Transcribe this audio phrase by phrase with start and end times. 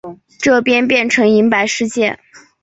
[0.39, 2.19] 这边变成银白世界